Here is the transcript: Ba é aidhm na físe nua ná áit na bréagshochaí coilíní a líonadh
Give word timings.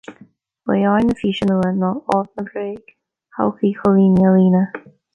Ba 0.65 0.71
é 0.81 0.85
aidhm 0.93 1.09
na 1.09 1.15
físe 1.21 1.43
nua 1.49 1.69
ná 1.81 1.91
áit 2.15 2.29
na 2.35 2.43
bréagshochaí 2.49 3.71
coilíní 3.81 4.29
a 4.29 4.35
líonadh 4.35 4.79